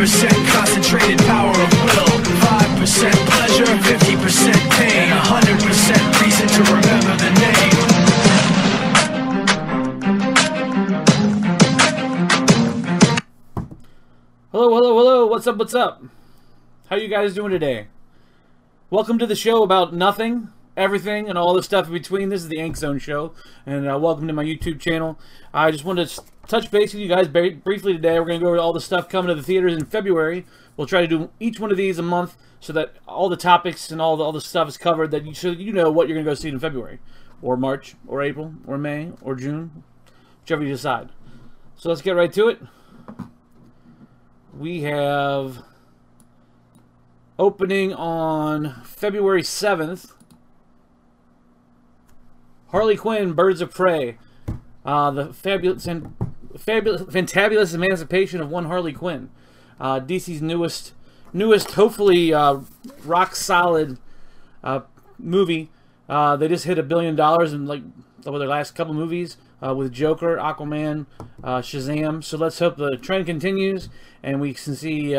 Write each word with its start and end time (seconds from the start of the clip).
15% 0.00 0.32
concentrated 0.54 1.18
power 1.26 1.50
of 1.50 1.72
will, 1.84 2.06
5% 2.40 3.12
pleasure, 3.28 3.66
50% 3.66 4.70
pain, 4.70 5.10
100% 5.10 6.20
reason 6.22 6.48
to 6.48 6.62
remember 6.72 7.16
the 7.18 7.30
name. 7.38 7.74
Hello, 14.50 14.70
hello, 14.70 14.96
hello. 14.96 15.26
What's 15.26 15.46
up? 15.46 15.58
What's 15.58 15.74
up? 15.74 16.02
How 16.88 16.96
you 16.96 17.08
guys 17.08 17.34
doing 17.34 17.50
today? 17.50 17.88
Welcome 18.88 19.18
to 19.18 19.26
the 19.26 19.36
show 19.36 19.62
about 19.62 19.92
nothing, 19.92 20.48
everything, 20.78 21.28
and 21.28 21.36
all 21.36 21.52
the 21.52 21.62
stuff 21.62 21.88
in 21.88 21.92
between. 21.92 22.30
This 22.30 22.40
is 22.40 22.48
the 22.48 22.58
Ink 22.58 22.78
Zone 22.78 23.00
show, 23.00 23.34
and 23.66 23.86
uh, 23.86 23.98
welcome 23.98 24.26
to 24.28 24.32
my 24.32 24.44
YouTube 24.44 24.80
channel. 24.80 25.18
I 25.52 25.70
just 25.70 25.84
wanted 25.84 26.08
to 26.08 26.22
touch 26.50 26.70
base 26.70 26.92
with 26.92 27.02
you 27.02 27.08
guys 27.08 27.28
very 27.28 27.50
briefly 27.50 27.92
today. 27.92 28.18
We're 28.18 28.26
going 28.26 28.40
to 28.40 28.44
go 28.44 28.48
over 28.48 28.58
all 28.58 28.72
the 28.72 28.80
stuff 28.80 29.08
coming 29.08 29.28
to 29.28 29.34
the 29.34 29.42
theaters 29.42 29.72
in 29.72 29.84
February. 29.84 30.46
We'll 30.76 30.86
try 30.86 31.00
to 31.00 31.06
do 31.06 31.30
each 31.38 31.60
one 31.60 31.70
of 31.70 31.76
these 31.76 31.98
a 31.98 32.02
month 32.02 32.36
so 32.58 32.72
that 32.72 32.96
all 33.06 33.28
the 33.28 33.36
topics 33.36 33.90
and 33.90 34.00
all 34.00 34.16
the 34.16 34.24
all 34.24 34.32
the 34.32 34.40
stuff 34.40 34.68
is 34.68 34.76
covered. 34.76 35.10
That 35.10 35.24
you 35.24 35.34
so 35.34 35.50
you 35.50 35.72
know 35.72 35.90
what 35.90 36.08
you're 36.08 36.16
going 36.16 36.24
to 36.26 36.30
go 36.30 36.34
see 36.34 36.48
in 36.48 36.58
February, 36.58 36.98
or 37.40 37.56
March, 37.56 37.94
or 38.06 38.22
April, 38.22 38.54
or 38.66 38.78
May, 38.78 39.12
or 39.22 39.34
June, 39.34 39.84
whichever 40.42 40.62
you 40.62 40.70
decide. 40.70 41.10
So 41.76 41.88
let's 41.88 42.02
get 42.02 42.12
right 42.12 42.32
to 42.32 42.48
it 42.48 42.60
we 44.60 44.82
have 44.82 45.62
opening 47.38 47.94
on 47.94 48.82
February 48.84 49.42
7th 49.42 50.12
Harley 52.68 52.96
Quinn 52.96 53.32
Birds 53.32 53.60
of 53.60 53.72
Prey. 53.72 54.18
Uh, 54.84 55.10
the 55.10 55.32
fabulous 55.32 55.86
and 55.86 56.14
fabulous 56.58 57.02
fantabulous 57.02 57.74
emancipation 57.74 58.40
of 58.40 58.50
one 58.50 58.66
Harley 58.66 58.92
Quinn. 58.92 59.30
Uh, 59.78 60.00
DC's 60.00 60.42
newest 60.42 60.92
newest 61.32 61.72
hopefully 61.72 62.32
uh, 62.32 62.60
rock 63.04 63.34
solid 63.36 63.98
uh, 64.62 64.80
movie. 65.18 65.70
Uh, 66.08 66.36
they 66.36 66.48
just 66.48 66.64
hit 66.64 66.78
a 66.78 66.82
billion 66.82 67.14
dollars 67.14 67.52
in 67.52 67.66
like 67.66 67.82
their 68.22 68.32
last 68.46 68.74
couple 68.74 68.92
movies 68.92 69.36
uh, 69.64 69.74
with 69.74 69.92
Joker, 69.92 70.36
Aquaman, 70.36 71.06
uh, 71.42 71.58
Shazam. 71.58 72.22
So 72.22 72.36
let's 72.36 72.58
hope 72.58 72.76
the 72.76 72.96
trend 72.96 73.26
continues 73.26 73.88
and 74.22 74.40
we 74.40 74.52
can 74.54 74.74
see 74.74 75.14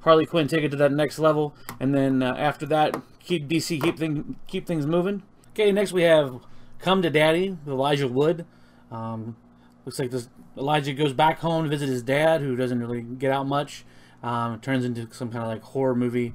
Harley 0.00 0.26
Quinn 0.26 0.48
take 0.48 0.64
it 0.64 0.70
to 0.70 0.76
that 0.76 0.92
next 0.92 1.18
level. 1.18 1.54
And 1.78 1.94
then 1.94 2.22
after 2.22 2.66
that, 2.66 3.00
keep 3.20 3.48
DC 3.48 3.82
keep 3.82 3.98
things 3.98 4.36
keep 4.46 4.66
things 4.66 4.86
moving. 4.86 5.22
Okay, 5.52 5.72
next 5.72 5.92
we 5.92 6.02
have 6.02 6.40
Come 6.80 7.02
to 7.02 7.10
Daddy 7.10 7.58
Elijah 7.66 8.08
Wood. 8.08 8.46
Um, 8.90 9.36
looks 9.84 9.98
like 9.98 10.10
this 10.10 10.28
Elijah 10.56 10.92
goes 10.92 11.12
back 11.12 11.38
home 11.40 11.64
to 11.64 11.70
visit 11.70 11.88
his 11.88 12.02
dad, 12.02 12.40
who 12.40 12.56
doesn't 12.56 12.78
really 12.78 13.02
get 13.02 13.32
out 13.32 13.46
much. 13.46 13.84
Um, 14.22 14.54
it 14.54 14.62
turns 14.62 14.84
into 14.84 15.08
some 15.12 15.30
kind 15.30 15.42
of 15.42 15.48
like 15.48 15.62
horror 15.62 15.94
movie. 15.94 16.34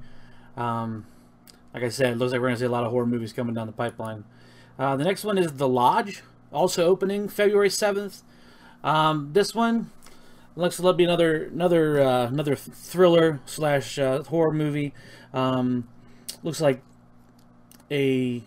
Um, 0.57 1.05
like 1.73 1.83
I 1.83 1.89
said, 1.89 2.17
looks 2.17 2.31
like 2.31 2.41
we're 2.41 2.47
gonna 2.47 2.57
see 2.57 2.65
a 2.65 2.69
lot 2.69 2.83
of 2.83 2.91
horror 2.91 3.05
movies 3.05 3.33
coming 3.33 3.53
down 3.53 3.67
the 3.67 3.73
pipeline. 3.73 4.23
Uh, 4.79 4.95
the 4.95 5.03
next 5.03 5.23
one 5.23 5.37
is 5.37 5.53
The 5.53 5.67
Lodge 5.67 6.23
also 6.51 6.85
opening 6.85 7.27
February 7.27 7.69
7th. 7.69 8.23
Um, 8.83 9.31
this 9.33 9.53
one 9.53 9.91
looks 10.55 10.77
to 10.77 10.93
be 10.93 11.03
another 11.03 11.45
another 11.45 12.01
uh, 12.01 12.27
another 12.27 12.55
thriller 12.55 13.41
slash 13.45 13.99
uh, 13.99 14.23
horror 14.23 14.53
movie. 14.53 14.93
Um, 15.33 15.87
looks 16.43 16.61
like 16.61 16.81
a 17.91 18.43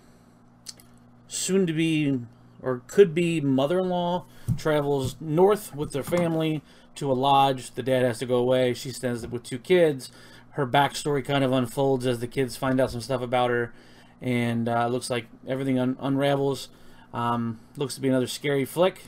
soon 1.27 1.67
to 1.67 1.73
be 1.73 2.21
or 2.63 2.83
could 2.87 3.15
be 3.15 3.41
mother-in-law 3.41 4.25
travels 4.57 5.17
north 5.21 5.75
with 5.75 5.93
their 5.93 6.03
family 6.03 6.63
to 6.97 7.11
a 7.11 7.15
lodge. 7.15 7.71
The 7.73 7.83
dad 7.83 8.03
has 8.05 8.19
to 8.19 8.27
go 8.27 8.37
away. 8.37 8.75
She 8.75 8.91
stands 8.91 9.25
up 9.25 9.31
with 9.31 9.45
two 9.45 9.59
kids. 9.59 10.11
Her 10.51 10.67
backstory 10.67 11.25
kind 11.25 11.45
of 11.45 11.53
unfolds 11.53 12.07
as 12.07 12.19
the 12.19 12.27
kids 12.27 12.57
find 12.57 12.81
out 12.81 12.91
some 12.91 13.01
stuff 13.01 13.23
about 13.23 13.51
her, 13.51 13.73
and 14.21 14.69
uh, 14.69 14.89
looks 14.89 15.09
like 15.09 15.27
everything 15.47 15.79
un- 15.79 15.97
unravels. 16.01 16.69
Um, 17.15 17.61
looks 17.77 17.95
to 17.95 18.01
be 18.01 18.09
another 18.09 18.27
scary 18.27 18.65
flick. 18.65 19.03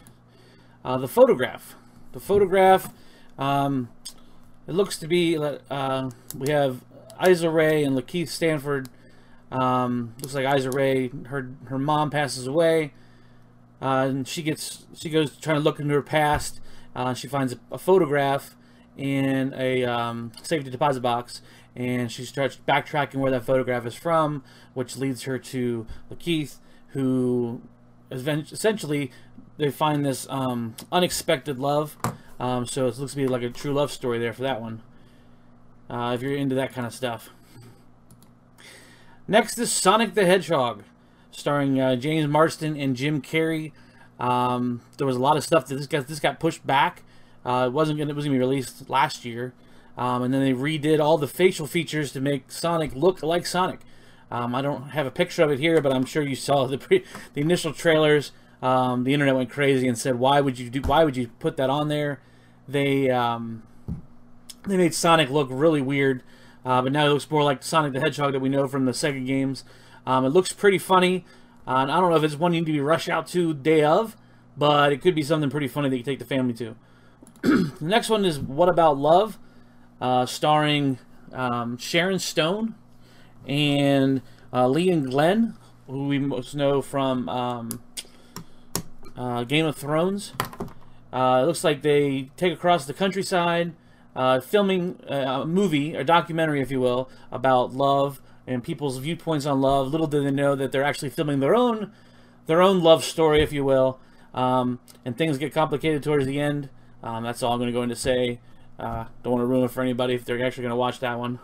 Uh, 0.85 0.97
the 0.99 1.09
photograph. 1.09 1.75
The 2.13 2.21
photograph. 2.21 2.93
Um, 3.39 3.89
it 4.69 4.75
looks 4.75 4.97
to 4.99 5.09
be. 5.09 5.37
Uh, 5.37 6.11
we 6.37 6.51
have 6.53 6.83
Issa 7.27 7.51
Rae 7.51 7.83
and 7.83 7.97
LaKeith 7.97 8.29
Stanfield. 8.29 8.89
Um, 9.51 10.15
looks 10.23 10.35
like 10.35 10.47
Issa 10.47 10.71
Rae. 10.71 11.09
Her 11.27 11.51
her 11.67 11.79
mom 11.79 12.11
passes 12.11 12.47
away. 12.47 12.93
Uh, 13.81 14.07
and 14.09 14.29
she 14.29 14.43
gets 14.43 14.87
she 14.95 15.09
goes 15.09 15.37
trying 15.37 15.57
to 15.57 15.63
look 15.63 15.81
into 15.81 15.95
her 15.95 16.03
past. 16.03 16.61
Uh, 16.95 17.15
she 17.15 17.29
finds 17.29 17.53
a, 17.53 17.59
a, 17.73 17.79
photograph 17.79 18.57
in 18.97 19.55
a 19.57 19.85
um, 19.85 20.33
safety 20.43 20.71
deposit 20.71 21.01
box, 21.01 21.41
and 21.75 22.11
she 22.11 22.25
starts 22.25 22.59
backtracking 22.69 23.17
where 23.17 23.31
that 23.31 23.45
photograph 23.45 23.87
is 23.87 23.95
from, 23.95 24.43
which 24.75 24.97
leads 24.97 25.23
her 25.23 25.39
to 25.39 25.87
Lakeith, 26.11 26.57
who 26.89 27.63
essentially 28.11 29.11
they 29.57 29.71
find 29.71 30.05
this 30.05 30.27
um, 30.31 30.75
unexpected 30.91 31.59
love. 31.59 31.97
Um, 32.39 32.67
so 32.67 32.87
it 32.87 32.99
looks 32.99 33.13
to 33.13 33.17
be 33.17 33.29
like 33.29 33.43
a 33.43 33.51
true 33.51 33.73
love 33.73 33.93
story 33.93 34.19
there 34.19 34.33
for 34.33 34.43
that 34.43 34.61
one. 34.61 34.83
Uh, 35.89 36.13
if 36.15 36.23
you're 36.23 36.35
into 36.35 36.55
that 36.55 36.73
kind 36.73 36.87
of 36.87 36.95
stuff. 36.95 37.31
Next 39.29 39.59
is 39.59 39.71
Sonic 39.71 40.15
the 40.15 40.27
Hedgehog, 40.27 40.83
starring 41.31 41.81
uh, 41.81 41.97
James 41.97 42.29
Marsden 42.29 42.77
and 42.77 42.97
Jim 42.97 43.21
Carrey. 43.23 43.73
Um, 44.19 44.83
there 44.99 45.07
was 45.07 45.17
a 45.17 45.21
lot 45.21 45.37
of 45.37 45.45
stuff 45.45 45.67
that 45.67 45.77
this 45.77 45.87
got 45.87 46.07
this 46.07 46.21
got 46.21 46.41
pushed 46.41 46.67
back. 46.67 47.03
Uh, 47.45 47.65
it 47.69 47.73
wasn't 47.73 47.99
gonna 47.99 48.11
it 48.11 48.17
was 48.17 48.27
gonna 48.27 48.35
be 48.35 48.39
released 48.39 48.91
last 48.91 49.25
year, 49.25 49.55
um, 49.97 50.23
and 50.23 50.33
then 50.33 50.43
they 50.43 50.53
redid 50.53 51.01
all 51.01 51.17
the 51.17 51.29
facial 51.29 51.67
features 51.67 52.13
to 52.13 52.21
make 52.21 52.51
Sonic 52.51 52.95
look 52.95 53.23
like 53.23 53.47
Sonic. 53.47 53.81
Um, 54.31 54.55
I 54.55 54.63
don't 54.63 54.91
have 54.91 55.07
a 55.07 55.11
picture 55.11 55.43
of 55.43 55.51
it 55.51 55.59
here, 55.59 55.81
but 55.81 55.93
I'm 55.93 56.05
sure 56.05 56.23
you 56.23 56.37
saw 56.37 56.67
the 56.67 56.79
pre- 56.79 57.05
the 57.35 57.41
initial 57.41 57.73
trailers. 57.73 58.33
Um, 58.63 59.05
the 59.05 59.15
internet 59.15 59.35
went 59.35 59.51
crazy 59.51 59.89
and 59.89 59.97
said, 59.97 60.19
"Why 60.19 60.41
would 60.41 60.59
you 60.59 60.69
do? 60.69 60.83
Why 60.83 61.05
would 61.05 61.17
you 61.17 61.29
put 61.39 61.57
that 61.57 61.71
on 61.71 61.89
there?" 61.89 62.21
They 62.69 63.11
um, 63.11 63.63
they 64.67 64.77
made 64.77 64.95
Sonic 64.95 65.31
look 65.31 65.49
really 65.51 65.81
weird, 65.81 66.23
uh, 66.65 66.83
but 66.83 66.93
now 66.93 67.07
it 67.07 67.09
looks 67.09 67.31
more 67.31 67.43
like 67.43 67.63
Sonic 67.63 67.95
the 67.95 68.01
Hedgehog 68.01 68.33
that 68.33 68.41
we 68.41 68.51
know 68.51 68.69
from 68.69 68.85
the 68.85 68.93
Sega 68.93 69.27
games. 69.27 69.65
Um, 70.07 70.25
it 70.25 70.31
looks 70.31 70.53
pretty 70.53 70.79
funny. 70.79 71.25
Uh, 71.67 71.83
and 71.83 71.93
I 71.93 72.01
don't 72.01 72.11
know 72.11 72.17
if 72.17 72.25
it's 72.25 72.37
one 72.37 72.53
you 72.53 72.61
need 72.61 72.67
to 72.67 72.73
be 72.73 72.81
rush 72.81 73.09
out 73.09 73.27
to 73.29 73.55
day 73.55 73.85
of, 73.85 74.17
but 74.57 74.93
it 74.93 75.01
could 75.03 75.15
be 75.15 75.23
something 75.23 75.51
pretty 75.51 75.69
funny 75.69 75.89
that 75.89 75.97
you 75.97 76.03
take 76.03 76.19
the 76.19 76.25
family 76.25 76.55
to. 76.55 76.75
the 77.43 77.77
next 77.81 78.09
one 78.09 78.25
is 78.25 78.39
What 78.39 78.69
About 78.69 78.99
Love, 78.99 79.39
uh, 80.01 80.27
starring 80.27 80.99
um, 81.33 81.77
Sharon 81.79 82.19
Stone 82.19 82.75
and 83.47 84.23
uh, 84.53 84.71
Iain 84.71 85.05
Glen, 85.05 85.57
who 85.87 86.09
we 86.09 86.19
most 86.19 86.55
know 86.55 86.83
from 86.83 87.29
um, 87.29 87.83
uh, 89.17 89.45
Game 89.45 89.67
of 89.67 89.77
Thrones. 89.77 90.33
Uh, 91.13 91.41
it 91.43 91.47
looks 91.47 91.65
like 91.65 91.83
they 91.83 92.31
take 92.37 92.53
across 92.53 92.87
the 92.87 92.95
countryside, 92.95 93.75
uh, 94.15 94.41
filming 94.41 95.01
uh, 95.09 95.43
a 95.43 95.47
movie, 95.47 95.95
a 95.95 96.05
documentary, 96.05 96.61
if 96.61 96.71
you 96.71 96.81
will, 96.81 97.11
about 97.31 97.73
love 97.73 98.21
and 98.51 98.65
people's 98.65 98.99
viewpoints 98.99 99.47
on 99.47 99.61
love. 99.61 99.89
Little 99.93 100.09
do 100.09 100.25
they 100.25 100.31
know 100.33 100.57
that 100.57 100.73
they're 100.73 100.83
actually 100.83 101.11
filming 101.11 101.39
their 101.39 101.55
own, 101.55 101.93
their 102.47 102.61
own 102.61 102.83
love 102.83 103.05
story, 103.05 103.43
if 103.43 103.53
you 103.53 103.65
will. 103.65 104.01
Um, 104.35 104.81
and 105.05 105.17
things 105.17 105.39
get 105.39 105.55
complicated 105.55 106.03
towards 106.03 106.27
the 106.27 106.41
end. 106.41 106.69
Um, 107.03 107.23
that's 107.23 107.45
all 107.45 107.53
I'm 107.53 107.61
going 107.61 107.69
to 107.69 107.73
go 107.73 107.83
into 107.83 107.95
say. 107.95 108.41
Uh, 108.77 109.05
don't 109.23 109.35
want 109.35 109.43
to 109.43 109.47
ruin 109.47 109.65
it 109.65 109.71
for 109.71 109.83
anybody 109.83 110.15
if 110.15 110.25
they're 110.25 110.45
actually 110.45 110.63
going 110.63 110.71
to 110.71 110.77
watch 110.77 110.99
that 110.99 111.17
one. 111.19 111.39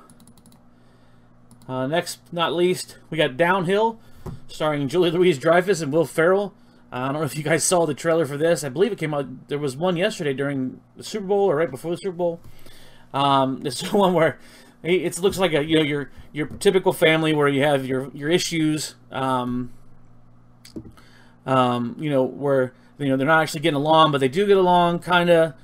Uh, 1.68 1.86
next, 1.86 2.18
not 2.32 2.52
least, 2.52 2.98
we 3.08 3.16
got 3.16 3.36
Downhill, 3.36 4.00
starring 4.48 4.88
Julia 4.88 5.12
Louis-Dreyfus 5.12 5.80
and 5.80 5.92
Will 5.92 6.04
Ferrell. 6.04 6.54
Uh, 6.92 6.96
I 6.96 7.04
don't 7.06 7.20
know 7.20 7.22
if 7.22 7.36
you 7.36 7.44
guys 7.44 7.62
saw 7.62 7.86
the 7.86 7.94
trailer 7.94 8.26
for 8.26 8.36
this. 8.36 8.64
I 8.64 8.68
believe 8.68 8.90
it 8.90 8.98
came 8.98 9.14
out. 9.14 9.48
There 9.48 9.58
was 9.58 9.76
one 9.76 9.96
yesterday 9.96 10.32
during 10.32 10.80
the 10.96 11.04
Super 11.04 11.26
Bowl 11.26 11.50
or 11.50 11.56
right 11.56 11.70
before 11.70 11.92
the 11.92 11.98
Super 11.98 12.16
Bowl. 12.16 12.40
Um, 13.14 13.60
this 13.62 13.80
is 13.80 13.90
the 13.90 13.96
one 13.96 14.12
where 14.12 14.38
it 14.90 15.18
looks 15.18 15.38
like 15.38 15.52
a 15.52 15.64
you 15.64 15.76
know 15.76 15.82
your 15.82 16.10
your 16.32 16.46
typical 16.46 16.92
family 16.92 17.34
where 17.34 17.48
you 17.48 17.62
have 17.62 17.86
your 17.86 18.10
your 18.14 18.28
issues. 18.30 18.94
Um, 19.10 19.72
um, 21.44 21.96
you 21.98 22.10
know 22.10 22.22
where 22.22 22.72
you 22.98 23.08
know 23.08 23.16
they're 23.16 23.26
not 23.26 23.42
actually 23.42 23.60
getting 23.60 23.76
along, 23.76 24.12
but 24.12 24.18
they 24.18 24.28
do 24.28 24.46
get 24.46 24.56
along, 24.56 25.00
kind 25.00 25.30
of. 25.30 25.54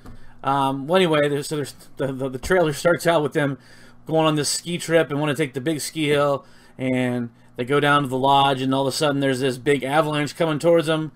Um, 0.44 0.88
well, 0.88 0.96
anyway, 0.96 1.28
there's, 1.28 1.46
so 1.46 1.56
there's 1.56 1.74
the, 1.96 2.12
the 2.12 2.28
the 2.28 2.38
trailer 2.38 2.72
starts 2.72 3.06
out 3.06 3.22
with 3.22 3.32
them 3.32 3.58
going 4.06 4.26
on 4.26 4.34
this 4.34 4.48
ski 4.48 4.78
trip 4.78 5.10
and 5.10 5.20
want 5.20 5.36
to 5.36 5.40
take 5.40 5.54
the 5.54 5.60
big 5.60 5.80
ski 5.80 6.08
hill, 6.08 6.44
and 6.76 7.30
they 7.56 7.64
go 7.64 7.80
down 7.80 8.02
to 8.02 8.08
the 8.08 8.18
lodge, 8.18 8.60
and 8.60 8.74
all 8.74 8.82
of 8.82 8.92
a 8.92 8.96
sudden 8.96 9.20
there's 9.20 9.40
this 9.40 9.58
big 9.58 9.84
avalanche 9.84 10.36
coming 10.36 10.58
towards 10.58 10.86
them, 10.86 11.12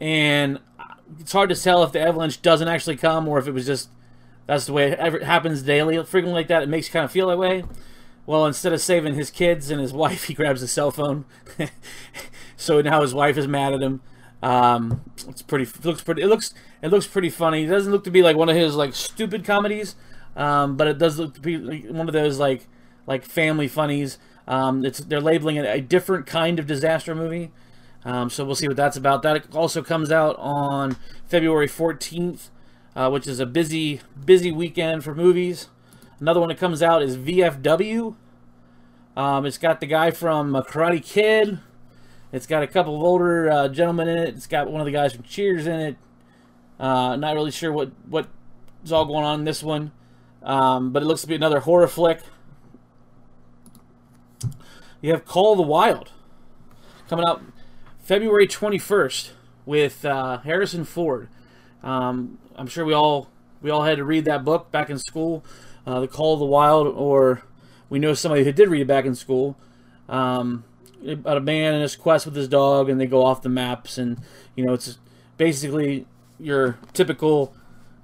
and 0.00 0.58
it's 1.20 1.32
hard 1.32 1.50
to 1.50 1.56
tell 1.56 1.82
if 1.84 1.92
the 1.92 2.00
avalanche 2.00 2.42
doesn't 2.42 2.68
actually 2.68 2.96
come 2.96 3.28
or 3.28 3.38
if 3.38 3.46
it 3.46 3.52
was 3.52 3.66
just 3.66 3.88
that's 4.46 4.66
the 4.66 4.72
way 4.72 4.92
it 4.92 4.98
ever 4.98 5.24
happens 5.24 5.62
daily, 5.62 5.96
frequently 6.04 6.32
like 6.32 6.48
that. 6.48 6.62
It 6.62 6.68
makes 6.68 6.88
you 6.88 6.92
kind 6.92 7.04
of 7.04 7.10
feel 7.10 7.28
that 7.28 7.38
way. 7.38 7.64
Well, 8.26 8.46
instead 8.46 8.72
of 8.72 8.80
saving 8.80 9.14
his 9.14 9.30
kids 9.30 9.70
and 9.70 9.80
his 9.80 9.92
wife, 10.04 10.24
he 10.24 10.34
grabs 10.34 10.62
a 10.62 10.68
cell 10.68 10.90
phone. 10.90 11.24
so 12.56 12.80
now 12.80 13.02
his 13.02 13.14
wife 13.14 13.36
is 13.36 13.46
mad 13.46 13.72
at 13.72 13.82
him. 13.82 14.00
Um, 14.42 15.02
it's 15.28 15.42
pretty. 15.42 15.64
It 15.64 15.84
looks 15.84 16.02
pretty. 16.02 16.22
It 16.22 16.28
looks. 16.28 16.54
It 16.82 16.88
looks 16.88 17.06
pretty 17.06 17.30
funny. 17.30 17.64
It 17.64 17.68
doesn't 17.68 17.90
look 17.90 18.04
to 18.04 18.10
be 18.10 18.22
like 18.22 18.36
one 18.36 18.48
of 18.48 18.56
his 18.56 18.76
like 18.76 18.94
stupid 18.94 19.44
comedies, 19.44 19.96
um, 20.36 20.76
but 20.76 20.86
it 20.86 20.98
does 20.98 21.18
look 21.18 21.34
to 21.34 21.40
be 21.40 21.56
one 21.88 22.08
of 22.08 22.12
those 22.12 22.38
like 22.38 22.66
like 23.06 23.24
family 23.24 23.66
funnies. 23.66 24.18
Um, 24.46 24.84
it's 24.84 24.98
they're 24.98 25.20
labeling 25.20 25.56
it 25.56 25.64
a 25.64 25.80
different 25.80 26.26
kind 26.26 26.58
of 26.58 26.66
disaster 26.66 27.14
movie. 27.14 27.50
Um, 28.04 28.30
so 28.30 28.44
we'll 28.44 28.54
see 28.54 28.68
what 28.68 28.76
that's 28.76 28.96
about. 28.96 29.22
That 29.22 29.52
also 29.52 29.82
comes 29.82 30.12
out 30.12 30.36
on 30.38 30.96
February 31.26 31.66
14th, 31.66 32.50
uh, 32.96 33.10
which 33.10 33.26
is 33.26 33.38
a 33.38 33.46
busy 33.46 34.00
busy 34.24 34.50
weekend 34.50 35.04
for 35.04 35.14
movies. 35.14 35.68
Another 36.18 36.40
one 36.40 36.48
that 36.48 36.58
comes 36.58 36.82
out 36.82 37.02
is 37.02 37.16
VFW. 37.16 38.16
Um, 39.16 39.46
it's 39.46 39.58
got 39.58 39.80
the 39.80 39.86
guy 39.86 40.10
from 40.10 40.56
uh, 40.56 40.62
Karate 40.62 41.04
Kid. 41.04 41.60
It's 42.32 42.46
got 42.46 42.62
a 42.62 42.66
couple 42.66 42.96
of 42.96 43.02
older 43.02 43.50
uh, 43.50 43.68
gentlemen 43.68 44.08
in 44.08 44.18
it. 44.18 44.28
It's 44.30 44.46
got 44.46 44.70
one 44.70 44.80
of 44.80 44.86
the 44.86 44.92
guys 44.92 45.12
from 45.12 45.24
Cheers 45.24 45.66
in 45.66 45.78
it. 45.78 45.96
Uh, 46.80 47.16
not 47.16 47.34
really 47.34 47.50
sure 47.50 47.72
what 47.72 47.92
what's 48.08 48.28
all 48.90 49.04
going 49.04 49.24
on 49.24 49.40
in 49.40 49.44
this 49.44 49.62
one, 49.62 49.92
um, 50.42 50.92
but 50.92 51.02
it 51.02 51.06
looks 51.06 51.20
to 51.20 51.26
be 51.26 51.34
another 51.34 51.60
horror 51.60 51.88
flick. 51.88 52.20
You 55.02 55.12
have 55.12 55.26
Call 55.26 55.52
of 55.52 55.58
the 55.58 55.62
Wild 55.62 56.12
coming 57.08 57.24
out 57.28 57.42
February 58.00 58.48
21st 58.48 59.30
with 59.66 60.04
uh, 60.04 60.38
Harrison 60.38 60.84
Ford. 60.84 61.28
Um, 61.86 62.38
I'm 62.56 62.66
sure 62.66 62.84
we 62.84 62.92
all 62.92 63.28
we 63.62 63.70
all 63.70 63.84
had 63.84 63.98
to 63.98 64.04
read 64.04 64.24
that 64.26 64.44
book 64.44 64.70
back 64.72 64.90
in 64.90 64.98
school, 64.98 65.44
uh, 65.86 66.00
The 66.00 66.08
Call 66.08 66.34
of 66.34 66.40
the 66.40 66.46
Wild, 66.46 66.88
or 66.88 67.42
we 67.88 67.98
know 67.98 68.12
somebody 68.12 68.44
who 68.44 68.52
did 68.52 68.68
read 68.68 68.82
it 68.82 68.88
back 68.88 69.06
in 69.06 69.14
school. 69.14 69.56
Um, 70.08 70.64
about 71.06 71.36
a 71.36 71.40
man 71.40 71.74
and 71.74 71.82
his 71.82 71.94
quest 71.94 72.26
with 72.26 72.34
his 72.34 72.48
dog, 72.48 72.88
and 72.90 73.00
they 73.00 73.06
go 73.06 73.24
off 73.24 73.42
the 73.42 73.48
maps, 73.48 73.98
and 73.98 74.18
you 74.56 74.66
know 74.66 74.72
it's 74.72 74.98
basically 75.36 76.06
your 76.40 76.76
typical 76.92 77.54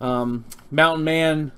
um, 0.00 0.44
mountain 0.70 1.04
man 1.04 1.52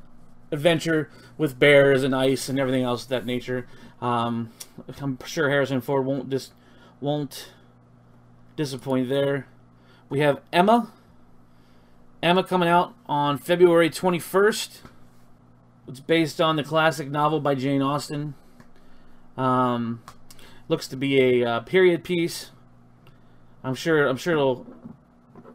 adventure 0.51 1.11
with 1.37 1.59
bears 1.59 2.03
and 2.03 2.15
ice 2.15 2.49
and 2.49 2.59
everything 2.59 2.83
else 2.83 3.03
of 3.03 3.09
that 3.11 3.27
nature. 3.27 3.67
Um, 4.01 4.51
I'm 4.99 5.19
sure 5.27 5.51
Harrison 5.51 5.81
Ford 5.81 6.07
won't 6.07 6.31
dis- 6.31 6.53
won't 7.01 7.51
disappoint 8.57 9.11
there. 9.11 9.47
We 10.09 10.21
have 10.21 10.41
Emma. 10.53 10.91
Emma 12.25 12.43
coming 12.43 12.71
out 12.71 12.95
on 13.07 13.37
February 13.37 13.91
21st. 13.91 14.79
It's 15.87 16.01
based 16.01 16.41
on 16.41 16.57
the 16.57 16.65
classic 16.65 17.11
novel 17.11 17.39
by 17.39 17.55
Jane 17.55 17.83
Austen. 17.83 18.33
Um, 19.37 20.03
looks 20.67 20.89
to 20.89 20.97
be 20.97 21.21
a 21.21 21.47
uh, 21.47 21.61
period 21.61 22.03
piece. 22.03 22.51
I'm 23.63 23.75
sure. 23.75 24.07
I'm 24.07 24.17
sure 24.17 24.33
it'll. 24.33 24.67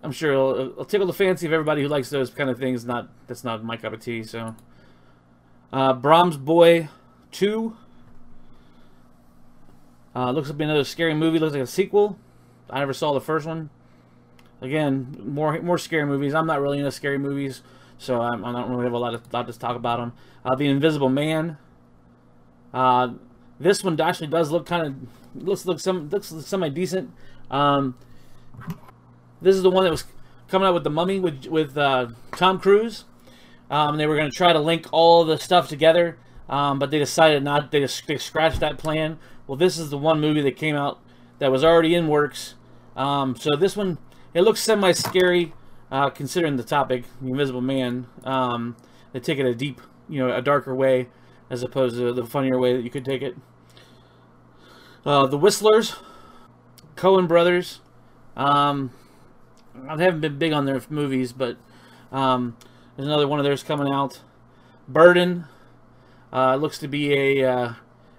I'm 0.04 0.12
sure 0.12 0.32
it'll, 0.32 0.60
it'll, 0.60 0.86
tickle 0.86 1.08
the 1.08 1.14
fancy 1.14 1.48
of 1.48 1.54
everybody 1.54 1.82
who 1.82 1.88
likes 1.88 2.12
those 2.12 2.30
kind 2.30 2.52
of 2.52 2.60
things. 2.60 2.86
Not 2.86 3.10
that's 3.26 3.44
not 3.44 3.64
my 3.64 3.76
cup 3.76 3.94
of 3.94 4.02
tea. 4.02 4.22
So, 4.22 4.56
uh, 5.74 5.94
Brahms 5.94 6.38
Boy 6.38 6.90
Two. 7.32 7.78
Uh, 10.16 10.30
looks 10.30 10.52
be 10.52 10.66
another 10.66 10.84
scary 10.84 11.16
movie. 11.16 11.40
Looks 11.40 11.54
like 11.54 11.64
a 11.64 11.68
sequel. 11.68 12.20
I 12.70 12.78
never 12.78 12.94
saw 12.94 13.14
the 13.14 13.22
first 13.22 13.48
one. 13.48 13.72
Again, 14.62 15.22
more 15.26 15.62
more 15.62 15.78
scary 15.78 16.06
movies. 16.06 16.34
I'm 16.34 16.48
not 16.48 16.62
really 16.62 16.80
into 16.80 16.92
scary 16.92 17.18
movies, 17.18 17.62
so 17.98 18.22
I'm, 18.22 18.44
I 18.44 18.52
don't 18.52 18.70
really 18.70 18.84
have 18.84 18.94
a 18.94 18.98
lot 18.98 19.14
of 19.14 19.34
lot 19.34 19.48
to 19.48 19.58
talk 19.58 19.76
about 19.76 20.00
them. 20.00 20.14
Uh, 20.44 20.56
the 20.56 20.68
Invisible 20.68 21.10
Man. 21.10 21.58
Uh, 22.74 23.14
this 23.60 23.84
one 23.84 24.00
actually 24.00 24.28
does 24.28 24.52
look 24.52 24.66
kind 24.66 24.86
of 24.86 25.44
looks 25.44 25.66
look 25.66 25.80
some 25.80 26.10
looks 26.10 26.28
semi 26.28 26.70
decent. 26.70 27.12
Um, 27.50 27.98
this 29.42 29.56
is 29.56 29.64
the 29.64 29.70
one 29.70 29.84
that 29.86 29.92
was 29.92 30.06
coming 30.50 30.68
out 30.68 30.74
with 30.74 30.84
the 30.84 30.90
Mummy 30.90 31.20
with 31.20 31.46
with 31.46 31.78
uh, 31.78 32.08
Tom 32.34 32.60
Cruise. 32.60 33.06
Um, 33.70 33.98
they 33.98 34.08
were 34.08 34.16
going 34.16 34.30
to 34.30 34.36
try 34.36 34.52
to 34.52 34.60
link 34.60 34.88
all 34.92 35.24
the 35.24 35.38
stuff 35.38 35.68
together, 35.68 36.18
um, 36.50 36.80
but 36.80 36.92
they 36.92 37.00
decided 37.00 37.44
not. 37.44 37.72
They 37.72 37.80
just 37.80 38.06
they 38.08 38.18
scratched 38.18 38.60
that 38.60 38.78
plan. 38.78 39.20
Well, 39.48 39.56
this 39.56 39.78
is 39.78 39.90
the 39.90 39.98
one 39.98 40.20
movie 40.20 40.42
that 40.42 40.56
came 40.58 40.76
out 40.76 41.00
that 41.40 41.52
was 41.52 41.64
already 41.64 41.96
in 41.96 42.08
works. 42.08 42.56
Um, 42.96 43.36
so 43.36 43.56
this 43.56 43.78
one 43.78 43.98
it 44.34 44.42
looks 44.42 44.62
semi 44.62 44.92
scary 44.92 45.54
uh, 45.92 46.10
considering 46.10 46.58
the 46.58 46.64
topic, 46.64 47.06
the 47.22 47.30
Invisible 47.30 47.62
Man. 47.62 48.08
Um, 48.24 48.76
they 49.12 49.20
take 49.20 49.40
it 49.40 49.46
a 49.46 49.56
deep, 49.56 49.82
you 50.08 50.20
know, 50.20 50.36
a 50.36 50.42
darker 50.42 50.76
way 50.76 51.08
as 51.50 51.64
opposed 51.64 51.96
to 51.98 52.14
the 52.14 52.26
funnier 52.26 52.60
way 52.60 52.76
that 52.76 52.84
you 52.84 52.90
could 52.90 53.06
take 53.06 53.22
it. 53.22 53.36
Uh, 55.06 55.26
the 55.26 55.38
Whistlers, 55.38 55.96
Coen 56.96 57.28
Brothers. 57.28 57.80
Um, 58.38 58.92
I 59.88 60.02
haven't 60.02 60.22
been 60.22 60.38
big 60.38 60.54
on 60.54 60.66
their 60.66 60.82
movies, 60.90 61.34
but 61.34 61.58
um, 62.12 62.58
there's 62.96 63.08
another 63.08 63.28
one 63.28 63.40
of 63.40 63.46
theirs 63.46 63.64
coming 63.64 63.92
out. 63.92 64.22
Burden 64.88 65.46
uh, 66.32 66.56
looks 66.56 66.78
to 66.80 66.88
be 66.88 67.14
a 67.14 67.52
uh, 67.52 67.74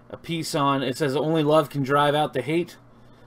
a 0.09 0.17
piece 0.17 0.55
on. 0.55 0.83
It 0.83 0.97
says 0.97 1.15
only 1.15 1.43
love 1.43 1.71
can 1.71 1.83
drive 1.83 2.15
out 2.15 2.33
the 2.33 2.43
hate, 2.43 2.77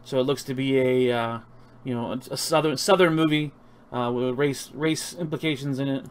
so 0.03 0.19
it 0.19 0.23
looks 0.23 0.43
to 0.43 0.53
be 0.53 0.79
a 0.79 1.17
uh, 1.17 1.39
you 1.83 1.93
know 1.93 2.19
a 2.31 2.37
southern 2.37 2.77
southern 2.77 3.15
movie 3.15 3.51
uh, 3.91 4.11
with 4.11 4.37
race 4.37 4.71
race 4.73 5.13
implications 5.13 5.79
in 5.79 5.87
it. 5.87 6.05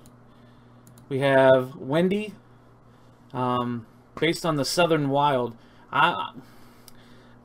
We 1.09 1.19
have 1.19 1.77
Wendy, 1.77 2.35
um, 3.35 3.87
based 4.19 4.47
on 4.47 4.57
the 4.57 4.65
Southern 4.65 5.09
Wild. 5.11 5.57
I 5.93 6.33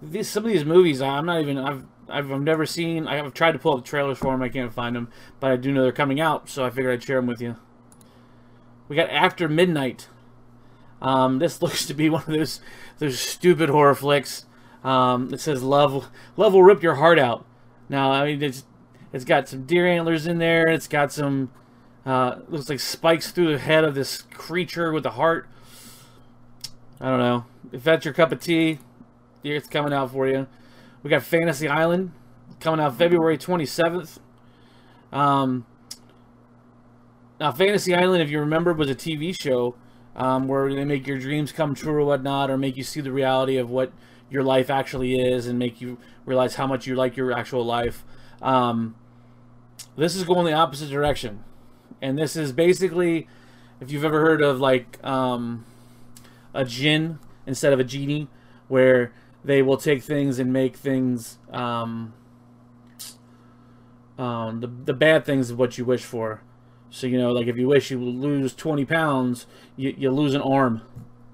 these 0.01 0.29
some 0.29 0.45
of 0.45 0.51
these 0.51 0.65
movies 0.65 1.01
I'm 1.01 1.25
not 1.25 1.41
even 1.41 1.57
I've 1.57 1.83
I've, 2.09 2.31
I've 2.31 2.41
never 2.41 2.65
seen. 2.65 3.07
I've 3.07 3.33
tried 3.33 3.53
to 3.53 3.59
pull 3.59 3.73
up 3.73 3.83
the 3.83 3.89
trailers 3.89 4.17
for 4.17 4.31
them. 4.31 4.41
I 4.41 4.49
can't 4.49 4.73
find 4.73 4.95
them, 4.95 5.09
but 5.39 5.51
I 5.51 5.55
do 5.57 5.71
know 5.71 5.83
they're 5.83 5.91
coming 5.91 6.21
out, 6.21 6.49
so 6.49 6.63
I 6.63 6.69
figured 6.69 6.93
I'd 6.93 7.03
share 7.03 7.17
them 7.17 7.27
with 7.27 7.41
you. 7.41 7.55
We 8.87 8.95
got 8.95 9.09
After 9.09 9.49
Midnight. 9.49 10.07
Um, 11.01 11.39
this 11.39 11.61
looks 11.61 11.85
to 11.87 11.93
be 11.93 12.09
one 12.09 12.23
of 12.23 12.33
those 12.33 12.61
those 12.99 13.19
stupid 13.19 13.69
horror 13.69 13.95
flicks. 13.95 14.45
Um, 14.83 15.33
it 15.33 15.39
says 15.39 15.63
love 15.63 16.09
love 16.35 16.53
will 16.53 16.63
rip 16.63 16.83
your 16.83 16.95
heart 16.95 17.19
out. 17.19 17.45
Now 17.89 18.11
I 18.11 18.25
mean 18.25 18.43
it's 18.43 18.63
it's 19.13 19.25
got 19.25 19.47
some 19.47 19.65
deer 19.65 19.87
antlers 19.87 20.27
in 20.27 20.37
there. 20.37 20.67
It's 20.67 20.87
got 20.87 21.11
some 21.11 21.51
uh, 22.05 22.39
looks 22.47 22.69
like 22.69 22.79
spikes 22.79 23.31
through 23.31 23.51
the 23.51 23.59
head 23.59 23.83
of 23.83 23.95
this 23.95 24.21
creature 24.21 24.91
with 24.91 25.05
a 25.05 25.11
heart. 25.11 25.47
I 26.99 27.09
don't 27.09 27.19
know 27.19 27.45
if 27.71 27.83
that's 27.83 28.05
your 28.05 28.13
cup 28.13 28.31
of 28.31 28.39
tea. 28.39 28.79
It's 29.43 29.67
coming 29.67 29.93
out 29.93 30.11
for 30.11 30.27
you. 30.27 30.47
We 31.03 31.09
got 31.09 31.23
Fantasy 31.23 31.67
Island 31.67 32.11
coming 32.59 32.79
out 32.79 32.97
February 32.97 33.37
27th. 33.37 34.19
Um, 35.11 35.65
now, 37.39 37.51
Fantasy 37.51 37.93
Island, 37.93 38.23
if 38.23 38.29
you 38.29 38.39
remember, 38.39 38.73
was 38.73 38.89
a 38.89 38.95
TV 38.95 39.35
show 39.39 39.75
um, 40.15 40.47
where 40.47 40.73
they 40.73 40.85
make 40.85 41.05
your 41.05 41.19
dreams 41.19 41.51
come 41.51 41.75
true 41.75 41.93
or 41.93 42.03
whatnot, 42.03 42.49
or 42.49 42.57
make 42.57 42.75
you 42.75 42.83
see 42.83 43.01
the 43.01 43.11
reality 43.11 43.57
of 43.57 43.69
what 43.69 43.91
your 44.29 44.43
life 44.43 44.69
actually 44.69 45.19
is 45.19 45.47
and 45.47 45.57
make 45.57 45.81
you 45.81 45.97
realize 46.25 46.55
how 46.55 46.67
much 46.67 46.87
you 46.87 46.95
like 46.95 47.15
your 47.15 47.31
actual 47.31 47.65
life. 47.65 48.03
Um, 48.41 48.95
this 49.95 50.15
is 50.15 50.23
going 50.23 50.45
the 50.45 50.53
opposite 50.53 50.89
direction. 50.89 51.43
And 52.01 52.17
this 52.17 52.35
is 52.35 52.51
basically, 52.51 53.27
if 53.81 53.91
you've 53.91 54.05
ever 54.05 54.21
heard 54.21 54.41
of 54.41 54.59
like 54.59 55.03
um, 55.03 55.65
a 56.53 56.65
jinn 56.65 57.19
instead 57.45 57.73
of 57.73 57.79
a 57.79 57.83
genie, 57.83 58.27
where 58.67 59.13
they 59.43 59.61
will 59.61 59.77
take 59.77 60.03
things 60.03 60.39
and 60.39 60.51
make 60.51 60.75
things 60.75 61.37
um, 61.51 62.13
um, 64.17 64.59
the 64.59 64.67
the 64.67 64.93
bad 64.93 65.25
things 65.25 65.49
of 65.49 65.57
what 65.57 65.77
you 65.77 65.85
wish 65.85 66.03
for. 66.03 66.41
So 66.89 67.07
you 67.07 67.17
know, 67.17 67.31
like 67.31 67.47
if 67.47 67.57
you 67.57 67.67
wish 67.67 67.91
you 67.91 67.99
lose 67.99 68.53
twenty 68.53 68.85
pounds, 68.85 69.45
you, 69.75 69.93
you 69.97 70.11
lose 70.11 70.33
an 70.33 70.41
arm, 70.41 70.81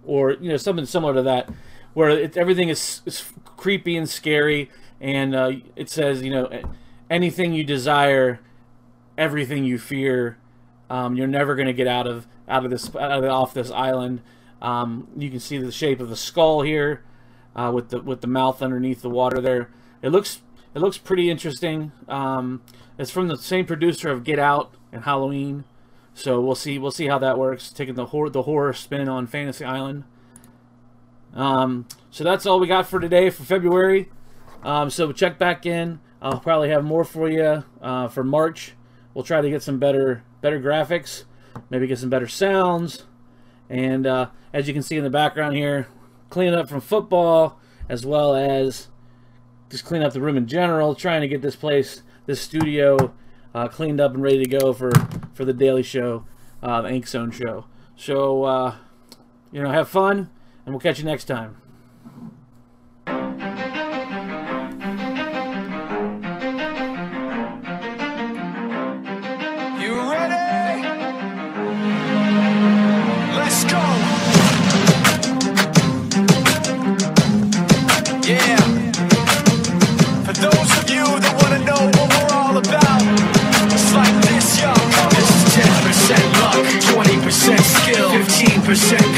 or 0.06 0.32
you 0.34 0.50
know 0.50 0.58
something 0.58 0.86
similar 0.86 1.14
to 1.16 1.22
that, 1.24 1.50
where 1.94 2.10
it, 2.10 2.38
everything 2.38 2.70
is, 2.70 3.02
is 3.06 3.32
creepy 3.58 3.96
and 3.96 4.10
scary, 4.10 4.70
and 5.00 5.36
uh, 5.36 5.52
it 5.76 5.90
says 5.90 6.22
you 6.22 6.32
know 6.32 6.50
anything 7.10 7.54
you 7.54 7.64
desire, 7.64 8.40
everything 9.18 9.64
you 9.64 9.78
fear, 9.78 10.38
um, 10.90 11.16
you're 11.16 11.28
never 11.28 11.56
going 11.56 11.68
to 11.68 11.74
get 11.74 11.88
out 11.88 12.08
of 12.08 12.28
out 12.48 12.66
of 12.66 12.72
this 12.72 12.94
out 12.96 13.24
of, 13.24 13.26
off 13.26 13.54
this 13.54 13.72
island. 13.72 14.22
Um, 14.62 15.08
you 15.18 15.30
can 15.30 15.40
see 15.40 15.58
the 15.58 15.72
shape 15.72 16.00
of 16.00 16.10
the 16.10 16.16
skull 16.16 16.62
here 16.62 17.04
uh, 17.56 17.72
with 17.74 17.90
the 17.90 18.02
with 18.02 18.22
the 18.22 18.28
mouth 18.28 18.62
underneath 18.62 19.02
the 19.02 19.10
water 19.10 19.42
there. 19.42 19.70
It 20.02 20.10
looks 20.10 20.42
it 20.74 20.80
looks 20.80 20.98
pretty 20.98 21.30
interesting. 21.30 21.92
Um, 22.08 22.62
it's 22.98 23.12
from 23.12 23.28
the 23.28 23.38
same 23.38 23.66
producer 23.66 24.10
of 24.10 24.24
Get 24.24 24.40
Out 24.40 24.74
and 24.92 25.04
Halloween, 25.04 25.64
so 26.14 26.40
we'll 26.42 26.56
see 26.56 26.78
we'll 26.78 26.92
see 26.92 27.08
how 27.08 27.18
that 27.20 27.38
works. 27.38 27.72
Taking 27.72 27.96
the 27.96 28.08
horror 28.08 28.30
the 28.30 28.44
horror 28.44 28.74
spin 28.74 29.08
on 29.10 29.28
Fantasy 29.28 29.66
Island. 29.66 30.04
Um, 31.34 31.88
so 32.12 32.24
that's 32.24 32.46
all 32.46 32.60
we 32.60 32.68
got 32.68 32.88
for 32.88 33.00
today 33.00 33.30
for 33.30 33.44
February. 33.44 34.10
Um, 34.64 34.90
so 34.90 35.12
check 35.12 35.38
back 35.38 35.66
in. 35.66 36.00
I'll 36.22 36.40
probably 36.40 36.70
have 36.70 36.84
more 36.84 37.04
for 37.04 37.30
you 37.30 37.64
uh, 37.82 38.08
for 38.08 38.24
March. 38.24 38.74
We'll 39.14 39.26
try 39.26 39.42
to 39.42 39.50
get 39.50 39.62
some 39.62 39.78
better 39.78 40.24
better 40.42 40.60
graphics, 40.60 41.24
maybe 41.70 41.88
get 41.88 42.00
some 42.00 42.10
better 42.10 42.28
sounds, 42.28 43.04
and 43.70 44.08
uh, 44.08 44.30
as 44.54 44.68
you 44.68 44.74
can 44.74 44.82
see 44.82 44.98
in 44.98 45.04
the 45.04 45.10
background 45.10 45.56
here, 45.56 45.88
cleaning 46.30 46.56
up 46.56 46.70
from 46.70 46.82
football 46.82 47.60
as 47.90 48.06
well 48.06 48.36
as 48.36 48.88
just 49.70 49.86
clean 49.86 50.02
up 50.02 50.14
the 50.14 50.22
room 50.22 50.38
in 50.38 50.48
general, 50.48 50.96
trying 50.96 51.22
to 51.22 51.28
get 51.28 51.42
this 51.42 51.56
place 51.56 52.04
this 52.26 52.40
studio 52.42 53.14
uh, 53.54 53.68
cleaned 53.68 54.00
up 54.00 54.14
and 54.14 54.24
ready 54.24 54.44
to 54.44 54.50
go 54.50 54.74
for 54.74 54.92
for 55.34 55.46
the 55.46 55.54
Daily 55.54 55.84
Show, 55.84 56.26
uh, 56.62 56.82
the 56.82 56.90
Ink 56.90 57.08
Zone 57.08 57.32
show. 57.32 57.66
So 57.96 58.44
uh, 58.44 58.76
you 59.52 59.62
know, 59.62 59.72
have 59.72 59.90
fun, 59.90 60.30
and 60.66 60.74
we'll 60.74 60.80
catch 60.80 61.00
you 61.00 61.06
next 61.06 61.26
time. 61.26 61.58
You 69.80 69.94
ready? 70.12 70.88
Let's 73.36 73.64
go. 73.66 73.82
Yeah. 78.24 78.56
For 80.24 80.34
those 80.34 80.72
of 80.80 80.90
you 80.90 81.04
that 81.20 81.34
want 81.42 81.54
to 81.54 81.60
know 81.68 81.92
what 81.92 82.08
we're 82.16 82.32
all 82.40 82.58
about, 82.58 83.04
it's 83.68 83.94
like 83.94 84.16
this, 84.32 84.62
yo. 84.62 84.72
This 85.12 85.28
is 85.28 85.44
10% 85.60 86.24
luck, 86.40 86.64
20% 86.88 87.60
skill, 87.60 88.10
15% 88.10 89.13